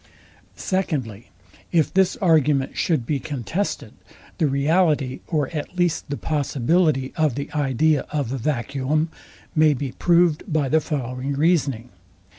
Secondly, 0.55 1.29
If 1.71 1.93
this 1.93 2.15
argument 2.17 2.75
should 2.75 3.05
be 3.05 3.19
contested, 3.19 3.93
the 4.39 4.47
reality 4.47 5.19
or 5.27 5.49
at 5.49 5.77
least 5.77 6.09
the 6.09 6.17
possibility 6.17 7.13
of 7.17 7.35
the 7.35 7.53
idea 7.53 8.07
of 8.09 8.31
a 8.31 8.39
vacuum 8.39 9.09
may 9.55 9.75
be 9.75 9.91
proved 9.91 10.41
by 10.51 10.69
the 10.69 10.81
following 10.81 11.33
reasoning. 11.33 11.89